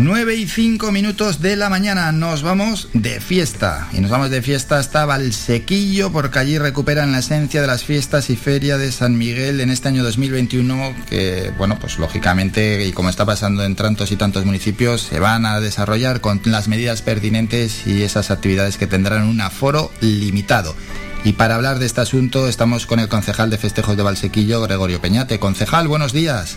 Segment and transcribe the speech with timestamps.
[0.00, 3.88] 9 y 5 minutos de la mañana nos vamos de fiesta.
[3.92, 8.30] Y nos vamos de fiesta hasta Valsequillo porque allí recuperan la esencia de las fiestas
[8.30, 13.08] y feria de San Miguel en este año 2021 que, bueno, pues lógicamente y como
[13.08, 17.84] está pasando en tantos y tantos municipios se van a desarrollar con las medidas pertinentes
[17.84, 20.76] y esas actividades que tendrán un aforo limitado.
[21.24, 25.00] Y para hablar de este asunto estamos con el concejal de festejos de Valsequillo, Gregorio
[25.00, 25.40] Peñate.
[25.40, 26.56] Concejal, buenos días.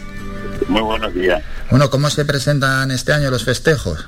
[0.67, 1.43] Muy buenos días.
[1.70, 4.07] Bueno, ¿cómo se presentan este año los festejos?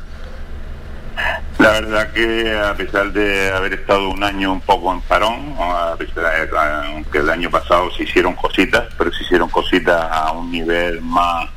[1.59, 7.19] La verdad que a pesar de haber estado un año un poco en parón, aunque
[7.19, 11.49] el año pasado se hicieron cositas, pero se hicieron cositas a un nivel más,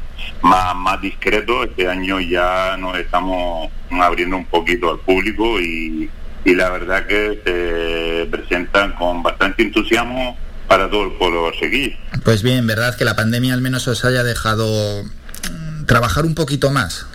[0.42, 6.10] más, más discreto, este año ya nos estamos abriendo un poquito al público y,
[6.44, 10.36] y la verdad que se presentan con bastante entusiasmo
[10.68, 11.96] para todo el pueblo seguir.
[12.24, 16.70] Pues bien, verdad que la pandemia al menos os haya dejado mm, trabajar un poquito
[16.70, 17.06] más.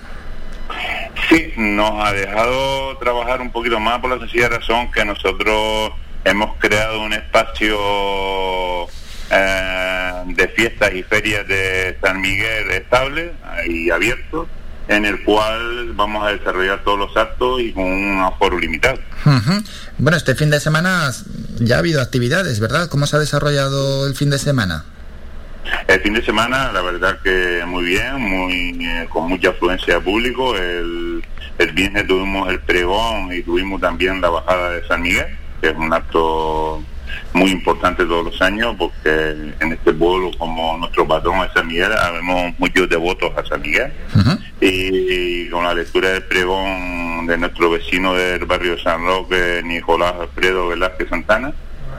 [1.29, 5.91] Sí, nos ha dejado trabajar un poquito más por la sencilla razón que nosotros
[6.23, 7.77] hemos creado un espacio
[9.29, 13.33] eh, de fiestas y ferias de San Miguel estable
[13.67, 14.47] y abierto
[14.87, 18.99] en el cual vamos a desarrollar todos los actos y con un aforo limitado.
[19.97, 21.11] Bueno, este fin de semana
[21.61, 22.89] ya ha habido actividades, ¿verdad?
[22.89, 24.85] ¿Cómo se ha desarrollado el fin de semana?
[25.87, 30.01] El fin de semana, la verdad que muy bien, muy eh, con mucha afluencia de
[30.01, 30.55] público.
[30.55, 31.23] El,
[31.57, 35.27] el viernes tuvimos el pregón y tuvimos también la bajada de San Miguel,
[35.61, 36.83] que es un acto
[37.33, 41.91] muy importante todos los años porque en este pueblo como nuestro patrón es San Miguel,
[41.93, 43.91] habemos muchos devotos a San Miguel
[44.59, 50.69] y, con la lectura del pregón de nuestro vecino del barrio San Roque, Nicolás Alfredo
[50.69, 51.53] Velázquez Santana,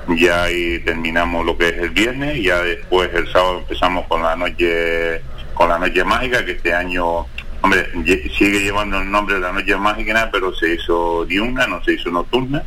[0.09, 4.23] ya ahí terminamos lo que es el viernes y ya después el sábado empezamos con
[4.23, 5.23] la noche
[5.55, 7.27] con la noche mágica que este año
[7.63, 7.87] Hombre,
[8.37, 12.11] sigue llevando el nombre de la noche mágica, pero se hizo diurna, no se hizo
[12.11, 12.65] nocturna,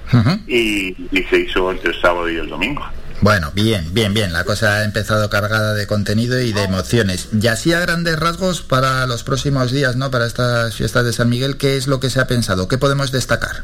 [0.48, 0.96] y,
[1.30, 2.82] se hizo entre el sábado y el domingo.
[3.22, 4.34] Bueno, bien, bien, bien.
[4.34, 7.30] La cosa ha empezado cargada de contenido y de emociones.
[7.32, 10.12] Y así a grandes rasgos para los próximos días, ¿no?
[10.12, 12.68] Para estas fiestas de San Miguel, ¿qué es lo que se ha pensado?
[12.68, 13.64] ¿Qué podemos destacar?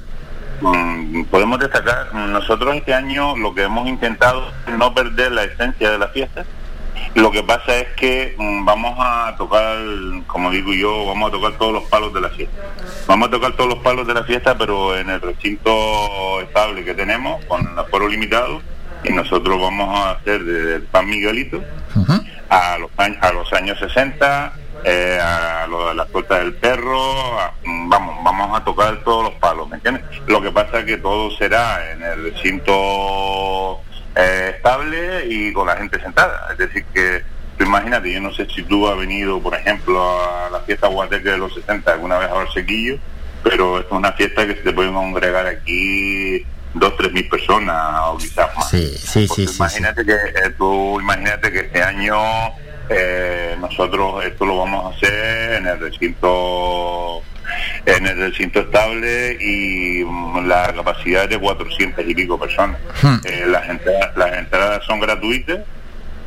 [0.61, 5.89] Mm, podemos destacar, nosotros este año lo que hemos intentado es no perder la esencia
[5.89, 6.45] de la fiesta,
[7.15, 9.77] lo que pasa es que mm, vamos a tocar,
[10.27, 12.55] como digo yo, vamos a tocar todos los palos de la fiesta.
[13.07, 16.93] Vamos a tocar todos los palos de la fiesta, pero en el recinto estable que
[16.93, 18.61] tenemos, con el aforo limitado,
[19.09, 21.63] nosotros vamos a hacer desde el pan Miguelito
[22.49, 24.53] a, los, a los años 60,
[24.83, 29.69] eh, a lo de la puerta del perro, vamos, vamos a tocar todos los palos,
[29.69, 30.03] ¿me entiendes?
[30.27, 33.81] Lo que pasa es que todo será en el recinto
[34.15, 36.49] eh, estable y con la gente sentada.
[36.51, 37.23] Es decir, que
[37.57, 41.29] tú imagínate, yo no sé si tú has venido, por ejemplo, a la fiesta guateque
[41.29, 42.97] de los 60 alguna vez a Barsequillo,
[43.43, 48.17] pero es una fiesta que se te pueden congregar aquí dos, tres mil personas o
[48.17, 48.69] quizás más.
[48.69, 52.15] Sí, sí, sí, imagínate que eh, tú imagínate que este año
[52.89, 57.23] eh, nosotros esto lo vamos a hacer en el recinto
[57.85, 62.79] en el recinto estable y mm, la capacidad de 400 y pico personas.
[63.01, 63.17] Hmm.
[63.23, 65.59] Eh, las, entradas, las entradas son gratuitas,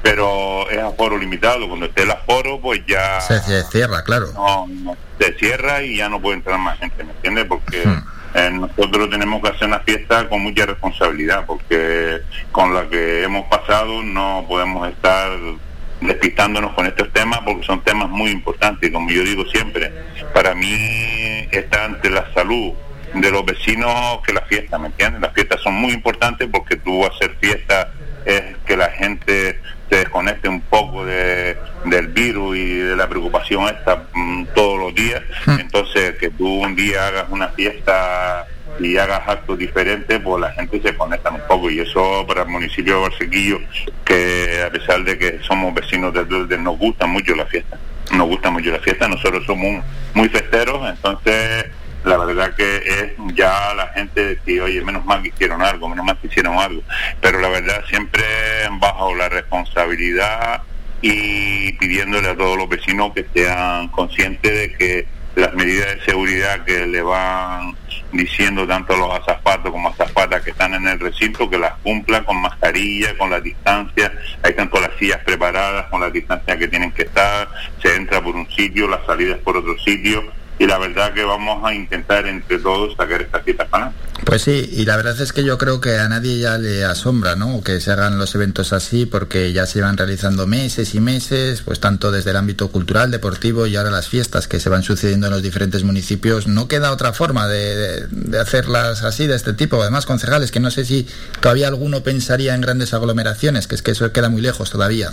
[0.02, 1.68] pero es aforo limitado.
[1.68, 3.20] Cuando esté el aforo, pues ya...
[3.20, 4.26] Se, cierra, claro.
[4.34, 7.46] No, se cierra y ya no puede entrar más gente, ¿me entiendes?
[7.46, 7.86] Porque...
[7.86, 8.13] Hmm.
[8.34, 13.46] Eh, nosotros tenemos que hacer una fiesta con mucha responsabilidad porque con la que hemos
[13.46, 15.30] pasado no podemos estar
[16.00, 19.92] despistándonos con estos temas porque son temas muy importantes como yo digo siempre,
[20.34, 20.74] para mí
[21.52, 22.72] está ante la salud
[23.14, 25.20] de los vecinos que la fiesta, ¿me entiendes?
[25.20, 27.92] Las fiestas son muy importantes porque tú hacer fiesta
[28.24, 33.68] es que la gente se desconecte un poco de, del virus y de la preocupación
[33.68, 35.22] esta mm, todos los días.
[35.46, 35.60] Hmm.
[35.60, 38.46] Entonces, que tú un día hagas una fiesta
[38.80, 41.70] y hagas actos diferentes, pues la gente se conecta un poco.
[41.70, 43.60] Y eso para el municipio de Barsequillo,
[44.04, 47.78] que a pesar de que somos vecinos de, de, nos gusta mucho la fiesta.
[48.12, 49.82] Nos gusta mucho la fiesta, nosotros somos
[50.12, 51.66] muy festeros, entonces
[52.04, 56.04] la verdad que es ya la gente que oye, menos mal que hicieron algo, menos
[56.04, 56.82] mal que hicieron algo.
[57.20, 58.22] Pero la verdad siempre
[58.78, 60.62] bajo la responsabilidad
[61.00, 65.06] y pidiéndole a todos los vecinos que sean conscientes de que
[65.36, 67.76] las medidas de seguridad que le van
[68.12, 72.40] diciendo tanto los azafatos como azafatas que están en el recinto, que las cumplan con
[72.40, 74.12] mascarilla, con la distancia,
[74.42, 77.48] ahí están todas las sillas preparadas con la distancia que tienen que estar,
[77.82, 80.22] se entra por un sitio, la salida es por otro sitio,
[80.58, 83.92] y la verdad que vamos a intentar entre todos sacar esta fiesta para
[84.24, 87.34] Pues sí, y la verdad es que yo creo que a nadie ya le asombra,
[87.34, 87.62] ¿no?
[87.62, 91.80] Que se hagan los eventos así, porque ya se van realizando meses y meses, pues
[91.80, 95.32] tanto desde el ámbito cultural, deportivo y ahora las fiestas que se van sucediendo en
[95.32, 96.46] los diferentes municipios.
[96.46, 98.06] No queda otra forma de,
[98.40, 99.82] hacerlas así, de este tipo.
[99.82, 101.08] Además, concejales, que no sé si
[101.40, 105.10] todavía alguno pensaría en grandes aglomeraciones, que es que eso queda muy lejos todavía.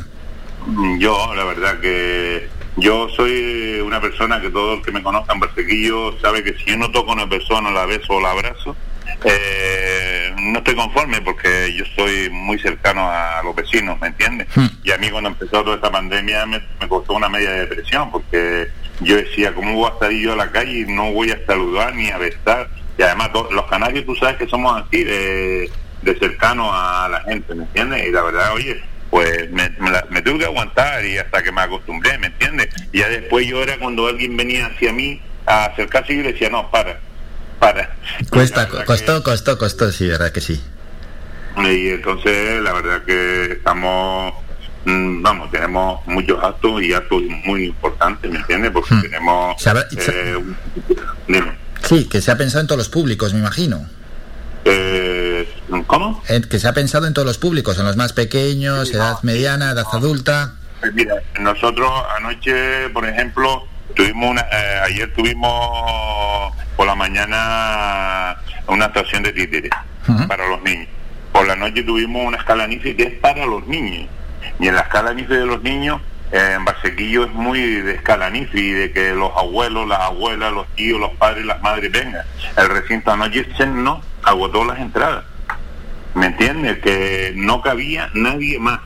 [0.99, 2.47] Yo, la verdad que
[2.77, 3.60] yo soy
[4.01, 6.89] una persona que todo el que me conozca en Barsequillo sabe que si yo no
[6.91, 8.75] toco a una persona, la beso o la abrazo,
[9.23, 14.47] eh, no estoy conforme porque yo soy muy cercano a los vecinos, ¿me entiendes?
[14.55, 14.67] Hmm.
[14.83, 18.69] Y a mí cuando empezó toda esta pandemia me, costó una media depresión porque
[19.01, 21.93] yo decía, ¿cómo voy a salir yo a la calle y no voy a saludar
[21.93, 22.69] ni a besar?
[22.97, 25.69] Y además los canarios tú sabes que somos así de,
[26.01, 28.07] de cercanos a la gente, ¿me entiendes?
[28.07, 29.69] Y la verdad, oye, pues me,
[30.09, 32.69] me, tuve que aguantar y hasta que me acostumbré, ¿me entiendes?
[32.91, 36.33] Y ya después yo era cuando alguien venía hacia mí a acercarse y yo le
[36.33, 36.99] decía, no, para
[37.61, 37.95] para.
[38.29, 40.59] Cuesta, costó, costó, costó, sí, verdad que sí.
[41.57, 44.33] Y entonces la verdad que estamos,
[44.85, 48.71] mm, vamos, tenemos muchos actos y actos muy importantes, ¿me entiendes?
[48.71, 49.01] Porque hmm.
[49.01, 49.67] tenemos...
[49.97, 50.37] Eh,
[51.83, 53.87] sí, que se ha pensado en todos los públicos, me imagino.
[54.65, 55.20] Eh,
[55.87, 56.21] ¿Cómo?
[56.49, 59.85] que se ha pensado en todos los públicos, en los más pequeños, edad mediana, edad
[59.91, 60.53] adulta.
[60.79, 63.63] Pues mira, nosotros anoche, por ejemplo,
[63.95, 68.35] tuvimos una, eh, ayer tuvimos por la mañana
[68.67, 69.71] una actuación de títeres
[70.27, 70.87] para los niños.
[71.31, 74.09] Por la noche tuvimos una escala NIFI que es para los niños.
[74.59, 76.01] Y en la escala NIFI de los niños,
[76.31, 80.67] eh, en Barsequillo es muy de escala NIFI, de que los abuelos, las abuelas, los
[80.75, 82.25] tíos, los padres, las madres vengan.
[82.57, 85.25] El recinto anoche se no agotó las entradas.
[86.15, 86.79] ¿Me entiendes?
[86.79, 88.79] Que no cabía nadie más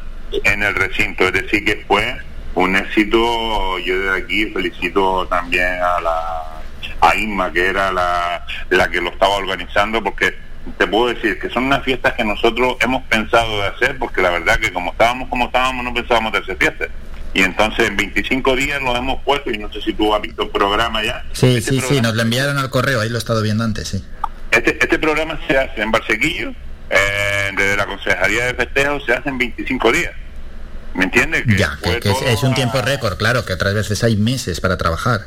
[0.44, 1.26] en el recinto.
[1.26, 2.18] Es decir, que fue
[2.56, 3.80] un éxito.
[3.80, 6.56] Yo de aquí felicito también a la
[7.02, 10.36] a Inma, que era la, la que lo estaba organizando, porque
[10.78, 14.32] te puedo decir que son unas fiestas que nosotros hemos pensado de hacer, porque la
[14.32, 16.90] verdad que como estábamos como estábamos, no pensábamos de hacer fiestas.
[17.34, 20.44] Y entonces en 25 días lo hemos puesto, y no sé si tú has visto
[20.44, 21.24] el programa ya.
[21.34, 23.90] Sí, este sí, sí, nos lo enviaron al correo, ahí lo he estado viendo antes,
[23.90, 24.04] sí.
[24.52, 26.54] Este, este programa se hace en Barsequillo,
[26.90, 30.14] eh, desde la Consejería de Festejos, se hace en 25 días.
[30.94, 31.44] ¿Me entiendes?
[31.58, 35.26] ya, que, es, un tiempo récord, claro, que otras veces hay meses para trabajar.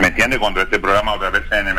[0.00, 0.38] ¿Me entiendes?
[0.38, 1.74] Cuando este programa otra vez en el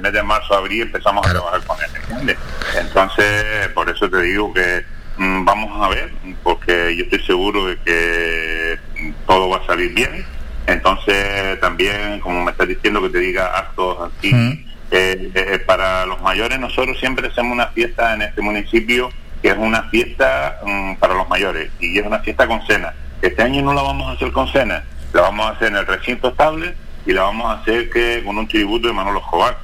[0.00, 2.38] mes de marzo, abril empezamos a trabajar con él, ¿me entiendes?
[2.78, 4.86] Entonces, por eso te digo que
[5.18, 6.10] mm, vamos a ver,
[6.42, 8.78] porque yo estoy seguro de que
[9.26, 10.24] todo va a salir bien.
[10.66, 14.66] Entonces, también, como me estás diciendo, que te diga actos así.
[14.90, 19.10] Eh, eh, para los mayores, nosotros siempre hacemos una fiesta en este municipio
[19.42, 22.94] que es una fiesta mm, para los mayores y es una fiesta con cena.
[23.20, 24.82] Este año no la vamos a hacer con cena,
[25.12, 26.74] la vamos a hacer en el recinto estable
[27.06, 29.58] y la vamos a hacer que con un tributo de Manolo Escobar.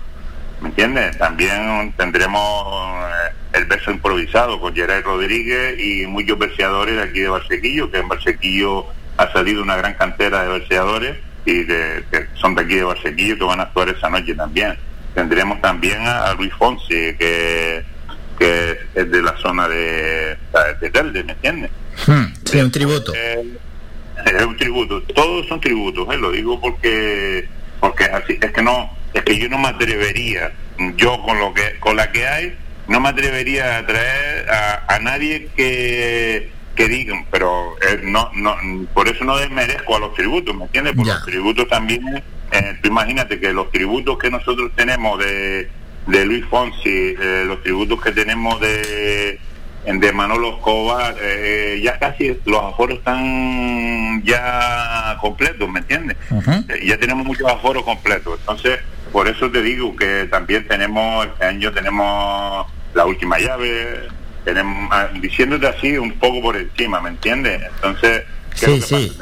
[0.60, 1.18] ¿Me entiendes?
[1.18, 2.66] También tendremos
[3.00, 7.98] eh, el verso improvisado con Geray Rodríguez y muchos verseadores de aquí de Barsequillo, que
[7.98, 8.86] en Barsequillo
[9.16, 13.44] ha salido una gran cantera de verseadores y que son de aquí de Barsequillo que
[13.44, 14.76] van a actuar esa noche también.
[15.14, 17.84] Tendremos también a, Luis Fonsi, que,
[18.38, 20.36] que es de la zona de,
[20.80, 21.70] de Telde, ¿me entiendes?
[22.06, 23.12] Hmm, sí, un tributo.
[23.14, 23.44] Eh,
[24.26, 26.16] es un tributo, todos son tributos, ¿eh?
[26.16, 27.46] lo digo porque
[27.80, 30.52] porque así es que no es que yo no me atrevería,
[30.96, 32.54] yo con lo que con la que hay
[32.88, 34.46] no me atrevería a traer
[34.88, 38.56] a, nadie que que digan, pero eh, no no
[38.94, 40.94] por eso no desmerezco a los tributos, ¿me entiendes?
[40.96, 42.22] Porque los tributos también
[42.52, 45.68] eh, imagínate que los tributos que nosotros tenemos de
[46.06, 49.38] de Luis Fonsi, eh, los tributos que tenemos de
[49.86, 56.16] de Manolo Escobar, eh, ya casi los aforos están ya completos, ¿me entiendes?
[56.70, 58.38] Eh, ya tenemos muchos aforos completos.
[58.40, 58.80] Entonces,
[59.12, 64.08] por eso te digo que también tenemos, este año tenemos la última llave,
[64.44, 67.62] tenemos, ah, diciéndote así un poco por encima, ¿me entiendes?
[67.76, 68.22] Entonces,
[68.54, 69.12] Sí, sí.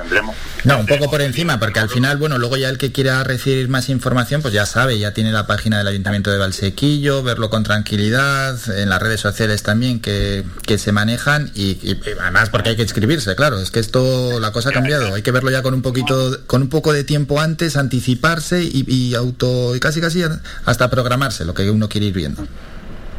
[0.64, 3.68] No, un poco por encima, porque al final, bueno, luego ya el que quiera recibir
[3.68, 7.62] más información, pues ya sabe, ya tiene la página del Ayuntamiento de Valsequillo, verlo con
[7.62, 12.82] tranquilidad, en las redes sociales también que, que se manejan y, además porque hay que
[12.82, 15.82] inscribirse, claro, es que esto, la cosa ha cambiado, hay que verlo ya con un
[15.82, 20.22] poquito, con un poco de tiempo antes, anticiparse y, y auto, y casi casi
[20.64, 22.46] hasta programarse lo que uno quiere ir viendo.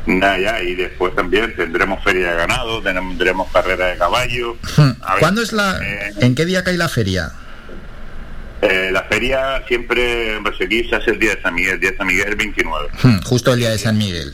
[0.05, 4.57] Ya, y después también tendremos feria de ganado, tendremos carrera de caballo.
[4.75, 4.91] Hmm.
[5.19, 7.31] ¿Cuándo es la, eh, en qué día cae la feria?
[8.61, 11.91] Eh, la feria siempre en Barsequí se hace el día de San Miguel, el día
[11.91, 12.87] de San Miguel es el 29.
[13.01, 14.33] Hmm, justo el día de San Miguel.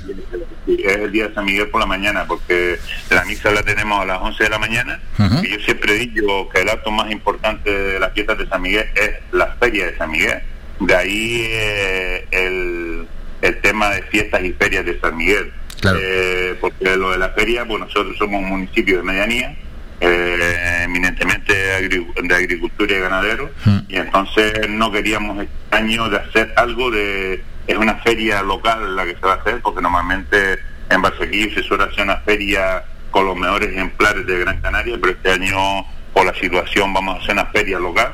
[0.67, 4.05] Es el día de San Miguel por la mañana, porque la misa la tenemos a
[4.05, 4.99] las 11 de la mañana.
[5.43, 8.85] Y yo siempre digo que el acto más importante de las fiestas de San Miguel
[8.95, 10.41] es la feria de San Miguel.
[10.79, 13.07] De ahí eh, el
[13.41, 15.51] el tema de fiestas y ferias de San Miguel.
[15.83, 19.55] Eh, porque lo de la feria, pues nosotros somos un municipio de medianía,
[20.01, 23.77] eh, eminentemente de agricultura y ganadero, hmm.
[23.87, 27.43] y entonces no queríamos este año de hacer algo de...
[27.67, 30.57] Es una feria local la que se va a hacer, porque normalmente
[30.89, 35.13] en Barsequillo se suele hacer una feria con los mejores ejemplares de Gran Canaria, pero
[35.13, 38.13] este año por la situación vamos a hacer una feria local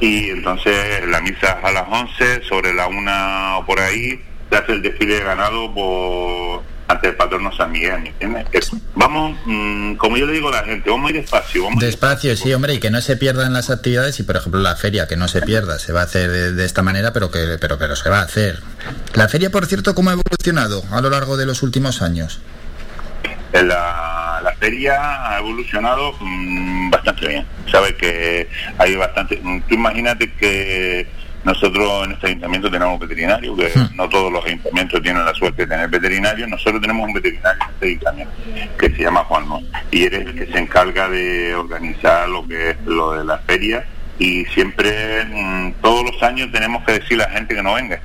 [0.00, 4.72] y entonces la misa a las 11, sobre la una o por ahí, se hace
[4.72, 8.70] el desfile de ganado por ante el patrono San Miguel, ¿entiendes?
[8.94, 11.68] Vamos, mm, como yo le digo a la gente, vamos ir despacio.
[11.78, 15.06] despacio, sí, hombre, y que no se pierdan las actividades y, por ejemplo, la feria,
[15.06, 17.94] que no se pierda, se va a hacer de, esta manera, pero que, pero, pero
[17.94, 18.60] se va a hacer.
[19.14, 22.40] La feria, por cierto, ¿cómo ha evolucionado a lo largo de los últimos años?
[23.52, 27.46] La, la feria ha evolucionado mm, bastante bien.
[27.70, 29.36] Sabes que hay bastante.
[29.36, 31.06] Tú imagínate que
[31.44, 33.96] nosotros en este ayuntamiento tenemos veterinario, que hmm.
[33.96, 36.46] no todos los ayuntamientos tienen la suerte de tener veterinario.
[36.46, 38.32] Nosotros tenemos un veterinario en este ayuntamiento
[38.78, 39.44] que se llama Juan
[39.90, 43.84] y eres el que se encarga de organizar lo que es lo de la feria.
[44.18, 48.00] Y siempre, mm, todos los años, tenemos que decirle a la gente que no venga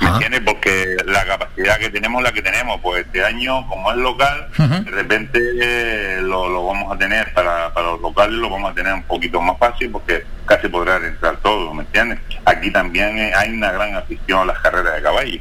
[0.00, 0.40] ¿Me entiendes?
[0.44, 2.80] Porque la capacidad que tenemos la que tenemos.
[2.80, 7.86] Pues este año, como es local, de repente eh, lo, vamos a tener para, para
[7.88, 11.74] los locales, lo vamos a tener un poquito más fácil porque casi podrán entrar todos,
[11.74, 12.18] ¿me entiendes?
[12.44, 15.40] Aquí también eh, hay una gran afición a las carreras de caballo.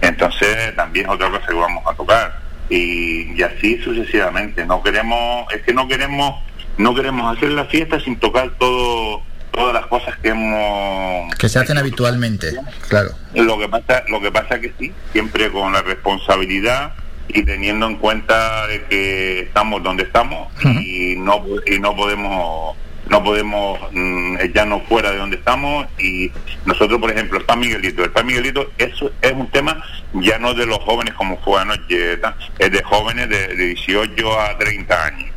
[0.00, 2.38] Entonces también es otra cosa que vamos a tocar.
[2.70, 4.66] Y, y así sucesivamente.
[4.66, 6.42] No queremos, es que no queremos,
[6.76, 11.58] no queremos hacer la fiesta sin tocar todo todas las cosas que hemos que se
[11.58, 12.54] hacen habitualmente
[12.88, 13.10] claro.
[13.34, 16.92] Lo que pasa lo que pasa que sí siempre con la responsabilidad
[17.28, 22.76] y teniendo en cuenta de que estamos donde estamos y no y no podemos
[23.08, 26.30] no podemos mm, echarnos fuera de donde estamos y
[26.66, 28.04] nosotros por ejemplo el pan Miguelito.
[28.04, 29.82] El pan Miguelito eso es un tema
[30.14, 32.18] ya no de los jóvenes como fue anoche
[32.58, 35.27] es de jóvenes de, de 18 a 30 años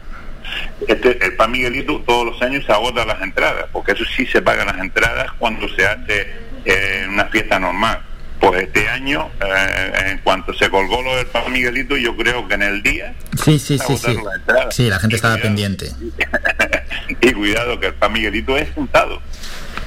[0.88, 4.41] este, el Pan Miguelito todos los años se agota las entradas, porque eso sí se
[4.41, 6.27] pagan las entradas cuando se hace
[6.65, 8.01] eh, una fiesta normal.
[8.39, 12.55] Pues este año, eh, en cuanto se colgó lo del Pan Miguelito, yo creo que
[12.55, 13.13] en el día...
[13.43, 14.17] Sí, sí, sí, sí.
[14.72, 15.91] Sí, la gente estaba pendiente.
[17.22, 19.22] y cuidado que el Pan Miguelito es sentado,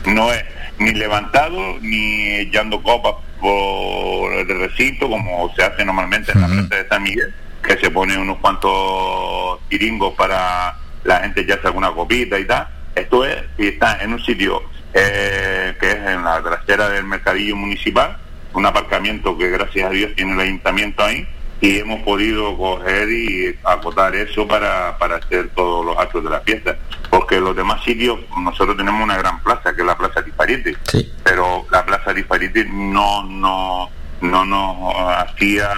[0.07, 0.45] no es
[0.79, 6.77] ni levantado ni echando copas por el recinto como se hace normalmente en la frente
[6.77, 11.91] de San Miguel que se pone unos cuantos tiringos para la gente ya hace alguna
[11.93, 12.69] copita y tal.
[12.95, 17.57] Esto es, y está en un sitio eh, que es en la trasera del mercadillo
[17.57, 18.17] municipal,
[18.53, 21.27] un aparcamiento que gracias a Dios tiene el ayuntamiento ahí,
[21.61, 26.41] y hemos podido coger y acotar eso para, para hacer todos los actos de la
[26.41, 26.77] fiesta.
[27.11, 30.77] Porque los demás sitios, nosotros tenemos una gran plaza, que es la Plaza Disparite,
[31.23, 33.89] pero la Plaza Disparite no, no,
[34.21, 35.71] no nos hacía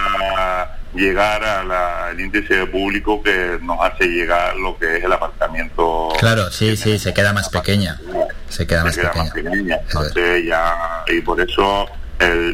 [0.97, 6.09] llegar al índice de público que nos hace llegar lo que es el apartamento.
[6.19, 7.99] Claro, sí, sí, se queda más pequeña.
[8.49, 9.79] Se queda, más, pequeña.
[9.81, 11.87] Entonces ya, y por eso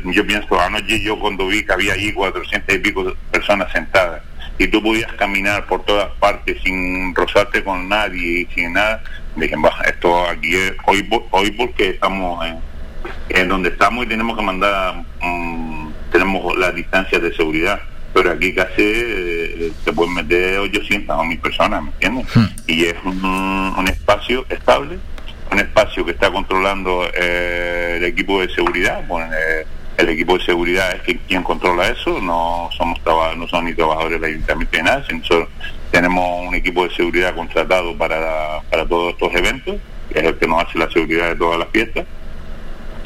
[0.06, 4.22] yo pienso, anoche yo cuando vi que había ahí 400 y pico personas sentadas
[4.58, 9.02] y tú podías caminar por todas partes sin rozarte con nadie y sin nada,
[9.36, 12.60] dije, baja, esto aquí es hoy, hoy porque estamos en,
[13.30, 17.82] en donde estamos y tenemos que mandar, mm, tenemos las distancias de seguridad
[18.14, 22.36] pero aquí casi eh, se pueden meter 800 o 1000 personas, ¿me entiendes?
[22.36, 22.46] Hmm.
[22.68, 25.00] Y es un, espacio estable,
[25.52, 29.66] un espacio que está controlando eh, el equipo de seguridad, bueno, eh,
[29.98, 33.00] el equipo de seguridad es quien controla eso, no somos
[33.38, 35.48] no son ni trabajadores del ayuntamiento ni nada, sino
[35.92, 39.76] tenemos un equipo de seguridad contratado para, para todos estos eventos,
[40.12, 42.06] que es el que nos hace la seguridad de todas las fiestas.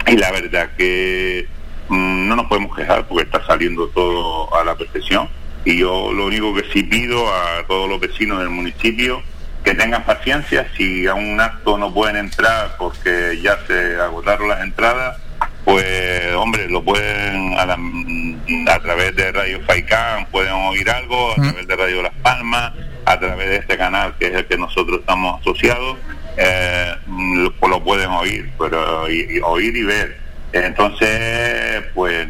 [0.07, 1.45] Y la verdad que
[1.89, 5.29] no nos podemos quejar porque está saliendo todo a la perfección.
[5.65, 9.21] Y yo lo único que sí pido a todos los vecinos del municipio
[9.63, 14.61] que tengan paciencia, si a un acto no pueden entrar porque ya se agotaron las
[14.61, 15.17] entradas,
[15.65, 21.41] pues hombre, lo pueden a, a través de Radio Faicán, pueden oír algo, a mm.
[21.41, 22.71] través de Radio Las Palmas,
[23.03, 25.97] a través de este canal que es el que nosotros estamos asociados,
[26.37, 30.26] eh, lo, lo, pueden oír, pero oír y ver
[30.65, 32.27] entonces, pues,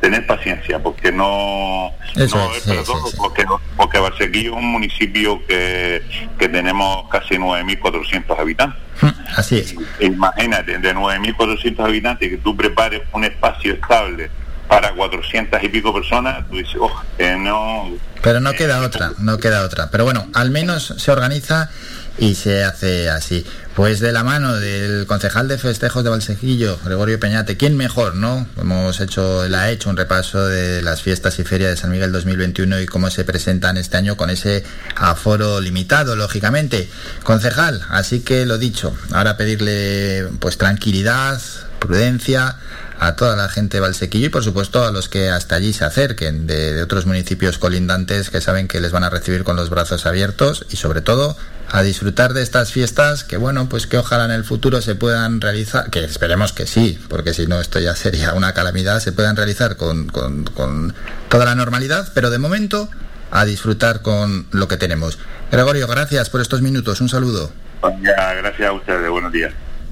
[0.00, 2.32] tener paciencia, porque no, no es
[2.64, 3.44] para todos, porque,
[3.76, 6.02] porque Barsequillo es un municipio que,
[6.38, 8.80] que tenemos casi 9.400 habitantes.
[9.00, 9.74] Mm, así es.
[10.00, 14.30] Imagínate, de 9.400 habitantes, que tú prepares un espacio estable
[14.68, 17.02] para 400 y pico personas, tú dices, oh,
[17.38, 17.90] no...
[18.22, 19.90] Pero no queda otra, no queda otra.
[19.90, 21.70] Pero bueno, al menos se organiza
[22.18, 23.44] y se hace así.
[23.74, 28.46] Pues de la mano del concejal de festejos de Valsequillo, Gregorio Peñate, ¿quién mejor, no?
[28.60, 32.12] Hemos hecho, él ha hecho un repaso de las fiestas y ferias de San Miguel
[32.12, 34.62] 2021 y cómo se presentan este año con ese
[34.94, 36.88] aforo limitado, lógicamente.
[37.22, 41.40] Concejal, así que lo dicho, ahora pedirle pues tranquilidad,
[41.82, 42.56] prudencia,
[43.02, 45.84] a toda la gente de Valsequillo y por supuesto a los que hasta allí se
[45.84, 50.06] acerquen de, otros municipios colindantes que saben que les van a recibir con los brazos
[50.06, 51.36] abiertos y sobre todo
[51.68, 55.40] a disfrutar de estas fiestas que bueno pues que ojalá en el futuro se puedan
[55.40, 59.34] realizar que esperemos que sí porque si no esto ya sería una calamidad se puedan
[59.34, 60.94] realizar con, con, con
[61.28, 62.88] toda la normalidad pero de momento
[63.32, 65.18] a disfrutar con lo que tenemos.
[65.50, 67.00] Gregorio gracias por estos minutos.
[67.00, 67.50] Un saludo.
[67.82, 69.08] Gracias a ustedes.
[69.08, 69.52] Buenos días